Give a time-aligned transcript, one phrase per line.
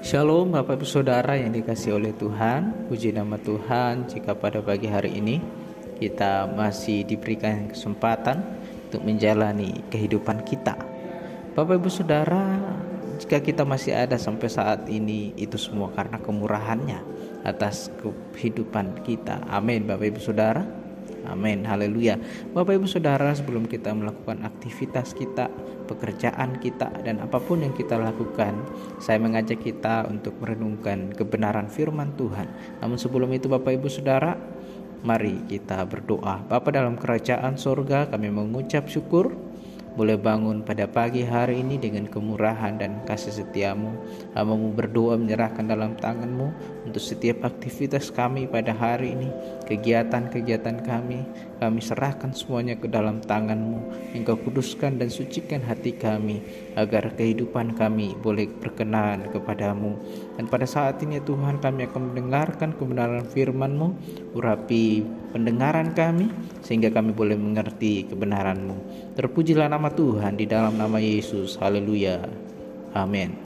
[0.00, 2.88] Shalom Bapak Ibu Saudara yang dikasih oleh Tuhan.
[2.88, 5.36] Puji nama Tuhan jika pada pagi hari ini
[6.00, 8.40] Kita masih diberikan kesempatan
[8.88, 10.80] Untuk menjalani kehidupan kita.
[11.52, 12.64] Bapak Ibu Saudara
[13.20, 17.04] Jika kita masih ada sampai saat ini Itu semua karena kemurahannya
[17.44, 17.92] Atas
[18.32, 19.44] kehidupan kita.
[19.52, 20.87] Amin Bapak Ibu Saudara
[21.28, 22.16] Amin, haleluya.
[22.56, 25.52] Bapak Ibu Saudara, sebelum kita melakukan aktivitas kita,
[25.84, 28.56] pekerjaan kita dan apa pun yang kita lakukan,
[28.96, 32.48] saya mengajak kita untuk merenungkan kebenaran firman Tuhan.
[32.80, 34.40] Namun sebelum itu Bapak Ibu Saudara,
[35.04, 36.42] mari kita berdoa.
[36.48, 39.47] Bapa dalam kerajaan sorga, kami mengucap syukur
[39.94, 43.94] boleh bangun pada pagi hari ini dengan kemurahan dan kasih setiamu.
[44.34, 46.48] Hamamu berdoa menyerahkan dalam tanganmu
[46.84, 49.30] untuk setiap aktivitas kami pada hari ini.
[49.68, 51.24] Kegiatan-kegiatan kami,
[51.60, 54.12] kami serahkan semuanya ke dalam tanganmu.
[54.16, 56.40] Engkau kuduskan dan sucikan hati kami
[56.78, 59.98] agar kehidupan kami boleh berkenan kepadamu.
[60.40, 63.88] Dan pada saat ini Tuhan kami akan mendengarkan kebenaran firman-Mu,
[64.38, 66.32] urapi pendengaran kami
[66.64, 68.76] sehingga kami boleh mengerti kebenaran-Mu.
[69.14, 71.56] Terpujilah nama Tuhan di dalam nama Yesus.
[71.60, 72.24] Haleluya.
[72.96, 73.36] Amin.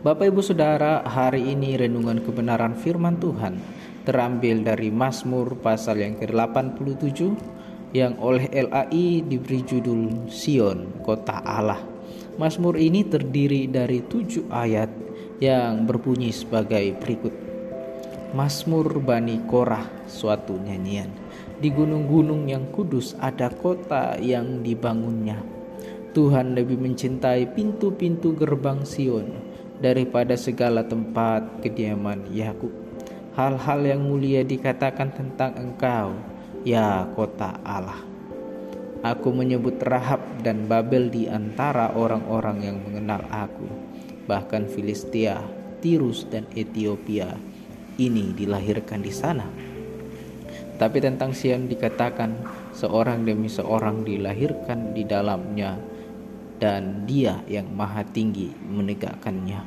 [0.00, 3.60] Bapak Ibu Saudara, hari ini renungan kebenaran firman Tuhan
[4.08, 7.20] terambil dari Mazmur pasal yang ke-87
[7.92, 11.82] yang oleh LAI diberi judul Sion, Kota Allah.
[12.40, 14.88] Mazmur ini terdiri dari tujuh ayat
[15.42, 17.49] yang berbunyi sebagai berikut.
[18.30, 21.10] Mazmur Bani Korah, suatu nyanyian.
[21.58, 25.42] Di gunung-gunung yang kudus ada kota yang dibangunnya.
[26.14, 29.34] Tuhan lebih mencintai pintu-pintu gerbang Sion
[29.82, 32.70] daripada segala tempat kediaman Yakub.
[33.34, 36.14] Hal-hal yang mulia dikatakan tentang engkau,
[36.62, 37.98] ya kota Allah.
[39.02, 43.66] Aku menyebut Rahab dan Babel di antara orang-orang yang mengenal aku.
[44.30, 45.42] Bahkan Filistia,
[45.82, 47.49] Tirus dan Ethiopia
[48.00, 49.70] ini dilahirkan di sana
[50.80, 52.40] tapi tentang Sion dikatakan
[52.72, 55.76] seorang demi seorang dilahirkan di dalamnya
[56.56, 59.60] dan dia yang maha tinggi menegakkannya.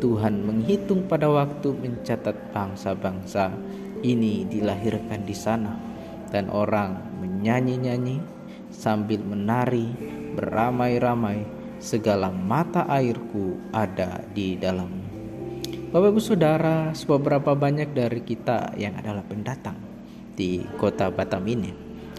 [0.00, 3.52] Tuhan menghitung pada waktu mencatat bangsa-bangsa
[4.00, 5.76] ini dilahirkan di sana
[6.32, 8.24] dan orang menyanyi-nyanyi
[8.72, 9.92] sambil menari
[10.40, 11.44] beramai-ramai
[11.84, 15.03] segala mata airku ada di dalam.
[15.94, 19.78] Bapak Ibu Saudara, seberapa banyak dari kita yang adalah pendatang
[20.34, 21.70] di kota Batam ini.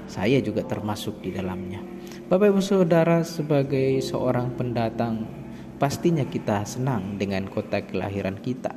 [0.08, 1.84] Saya juga termasuk di dalamnya.
[2.32, 5.28] Bapak Ibu Saudara sebagai seorang pendatang
[5.76, 8.72] pastinya kita senang dengan kota kelahiran kita.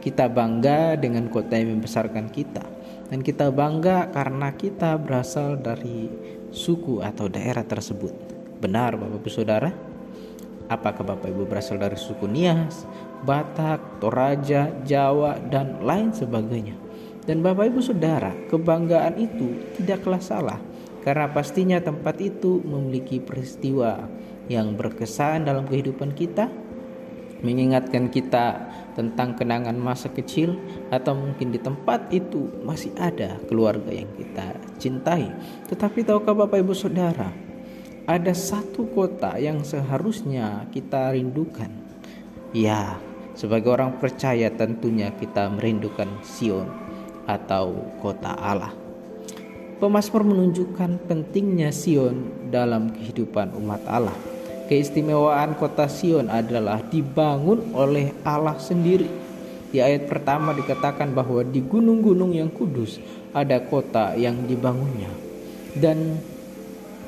[0.00, 2.64] Kita bangga dengan kota yang membesarkan kita
[3.12, 6.08] dan kita bangga karena kita berasal dari
[6.48, 8.16] suku atau daerah tersebut.
[8.64, 9.68] Benar Bapak Ibu Saudara?
[10.72, 12.88] Apakah Bapak Ibu berasal dari suku Nias,
[13.22, 16.74] Batak, Toraja, Jawa, dan lain sebagainya?
[17.22, 20.58] Dan Bapak Ibu Saudara, kebanggaan itu tidaklah salah
[21.06, 24.06] karena pastinya tempat itu memiliki peristiwa
[24.50, 26.50] yang berkesan dalam kehidupan kita,
[27.42, 30.58] mengingatkan kita tentang kenangan masa kecil
[30.90, 35.30] atau mungkin di tempat itu masih ada keluarga yang kita cintai.
[35.70, 37.30] Tetapi tahukah Bapak Ibu Saudara,
[38.06, 41.70] ada satu kota yang seharusnya kita rindukan.
[42.54, 43.00] Ya,
[43.34, 46.68] sebagai orang percaya tentunya kita merindukan Sion
[47.26, 47.72] atau
[48.02, 48.72] kota Allah.
[49.82, 54.14] Pemasmur menunjukkan pentingnya Sion dalam kehidupan umat Allah.
[54.70, 59.10] Keistimewaan kota Sion adalah dibangun oleh Allah sendiri.
[59.72, 63.02] Di ayat pertama dikatakan bahwa di gunung-gunung yang kudus
[63.34, 65.10] ada kota yang dibangunnya.
[65.72, 66.20] Dan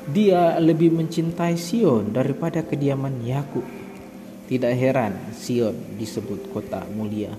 [0.09, 3.84] dia lebih mencintai Sion daripada kediaman Yakub.
[4.45, 7.33] Tidak heran Sion disebut kota mulia.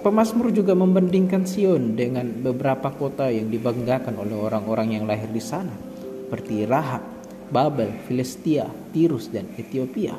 [0.00, 5.72] Pemasmur juga membandingkan Sion dengan beberapa kota yang dibanggakan oleh orang-orang yang lahir di sana,
[6.28, 7.04] seperti Rahab,
[7.52, 10.16] Babel, Filistia, Tirus, dan Ethiopia.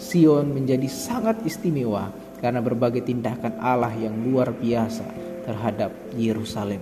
[0.00, 2.08] Sion menjadi sangat istimewa
[2.40, 5.04] karena berbagai tindakan Allah yang luar biasa
[5.44, 6.80] terhadap Yerusalem,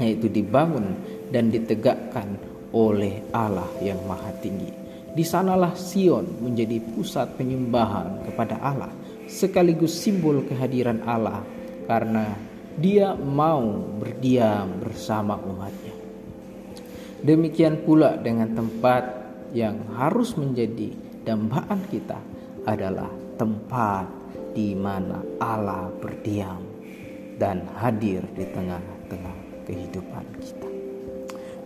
[0.00, 0.96] yaitu dibangun
[1.28, 2.40] dan ditegakkan
[2.72, 4.79] oleh Allah yang Maha Tinggi.
[5.10, 8.92] Di sanalah Sion menjadi pusat penyembahan kepada Allah
[9.26, 11.42] sekaligus simbol kehadiran Allah
[11.86, 12.34] karena
[12.78, 13.62] dia mau
[13.98, 15.94] berdiam bersama umatnya.
[17.20, 19.02] Demikian pula dengan tempat
[19.50, 20.94] yang harus menjadi
[21.26, 22.16] dambaan kita
[22.64, 24.06] adalah tempat
[24.54, 26.62] di mana Allah berdiam
[27.36, 29.36] dan hadir di tengah-tengah
[29.66, 30.68] kehidupan kita.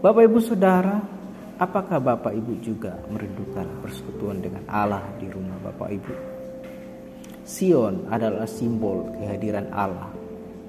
[0.05, 1.01] Bapak Ibu Saudara,
[1.55, 6.15] Apakah Bapak Ibu juga merindukan persekutuan dengan Allah di rumah Bapak Ibu?
[7.47, 10.11] Sion adalah simbol kehadiran Allah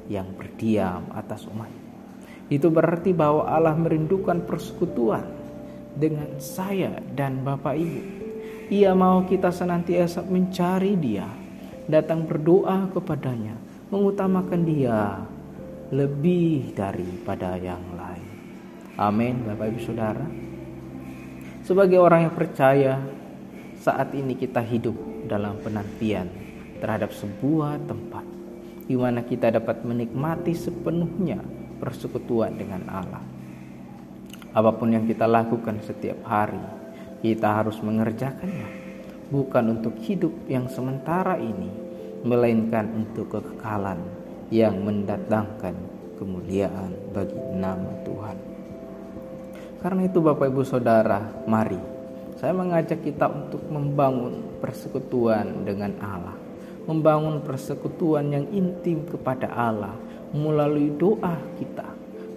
[0.05, 1.73] yang berdiam atas umat.
[2.53, 5.25] Itu berarti bahwa Allah merindukan persekutuan
[5.97, 8.01] dengan saya dan Bapak Ibu.
[8.69, 11.25] Ia mau kita senantiasa mencari Dia,
[11.89, 13.57] datang berdoa kepadanya,
[13.89, 15.17] mengutamakan Dia
[15.89, 18.29] lebih daripada yang lain.
[19.01, 20.44] Amin, Bapak Ibu Saudara.
[21.65, 23.01] Sebagai orang yang percaya,
[23.81, 24.93] saat ini kita hidup
[25.25, 26.29] dalam penantian
[26.77, 28.21] terhadap sebuah tempat
[28.85, 31.41] di mana kita dapat menikmati sepenuhnya
[31.81, 33.25] persekutuan dengan Allah.
[34.53, 36.61] Apa pun yang kita lakukan setiap hari,
[37.25, 38.69] kita harus mengerjakannya
[39.33, 41.73] bukan untuk hidup yang sementara ini,
[42.21, 44.05] melainkan untuk kekekalan
[44.53, 45.73] yang mendatangkan
[46.21, 48.54] kemuliaan bagi nama Tuhan.
[49.85, 51.77] Karena itu Bapak Ibu Saudara, mari
[52.41, 56.33] saya mengajak kita untuk membangun persekutuan dengan Allah
[56.85, 59.93] membangun persekutuan yang intim kepada Allah
[60.33, 61.85] melalui doa kita.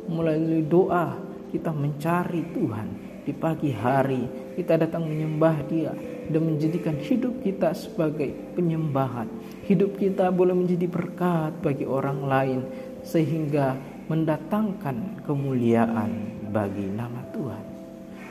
[0.09, 1.17] Melalui doa
[1.53, 2.89] kita mencari Tuhan
[3.25, 5.93] di pagi hari kita datang menyembah Dia
[6.29, 9.29] dan menjadikan hidup kita sebagai penyembahan.
[9.69, 12.61] Hidup kita boleh menjadi berkat bagi orang lain
[13.05, 13.77] sehingga
[14.09, 17.65] mendatangkan kemuliaan bagi nama Tuhan.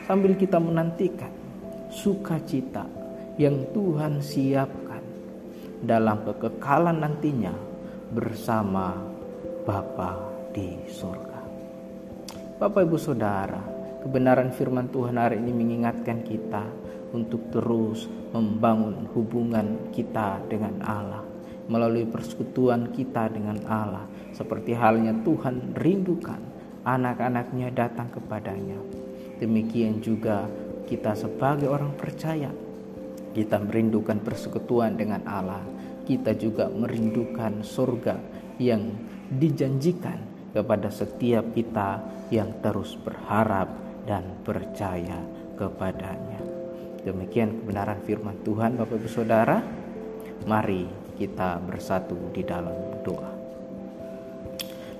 [0.10, 1.30] Sambil kita menantikan
[1.94, 2.84] sukacita
[3.38, 5.04] yang Tuhan siapkan
[5.86, 7.54] dalam kekekalan nantinya
[8.12, 8.98] bersama
[9.68, 10.16] Bapa
[10.56, 11.40] di surga.
[12.58, 13.62] Bapak Ibu Saudara,
[14.02, 16.66] kebenaran firman Tuhan hari ini mengingatkan kita
[17.14, 21.24] untuk terus membangun hubungan kita dengan Allah
[21.68, 28.78] melalui persekutuan kita dengan Allah seperti halnya Tuhan rindukan anak-anaknya datang kepadanya
[29.40, 30.46] demikian juga
[30.86, 32.50] kita sebagai orang percaya
[33.38, 35.62] kita merindukan persekutuan dengan Allah,
[36.10, 38.18] kita juga merindukan surga
[38.58, 38.90] yang
[39.30, 40.18] dijanjikan
[40.58, 42.02] kepada setiap kita
[42.34, 43.70] yang terus berharap
[44.10, 45.22] dan percaya
[45.54, 46.42] kepadanya.
[47.06, 49.62] Demikian kebenaran firman Tuhan Bapak Ibu Saudara.
[50.50, 50.90] Mari
[51.22, 52.74] kita bersatu di dalam
[53.06, 53.37] doa.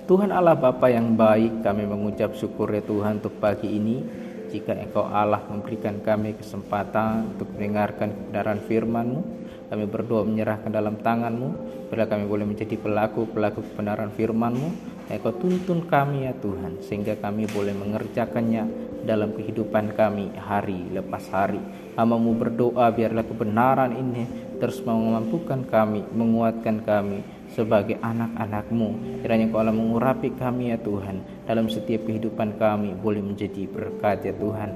[0.08, 4.00] Tuhan Allah Bapa yang baik, kami mengucap syukur ya Tuhan untuk pagi ini
[4.48, 9.20] jika Engkau Allah memberikan kami kesempatan untuk mendengarkan kebenaran firman-Mu,
[9.68, 11.48] kami berdoa menyerahkan dalam tangan-Mu,
[11.92, 14.68] bila kami boleh menjadi pelaku-pelaku kebenaran firman-Mu,
[15.12, 21.60] Engkau tuntun kami ya Tuhan, sehingga kami boleh mengerjakannya dalam kehidupan kami hari lepas hari.
[22.00, 24.24] Hamamu berdoa biarlah kebenaran ini
[24.56, 27.20] terus memampukan kami, menguatkan kami,
[27.52, 29.20] sebagai anak-anakmu.
[29.24, 34.34] Kiranya Kau Allah mengurapi kami ya Tuhan dalam setiap kehidupan kami boleh menjadi berkat ya
[34.36, 34.70] Tuhan.